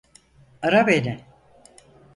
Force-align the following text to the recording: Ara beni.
Ara 0.61 0.87
beni. 0.87 1.25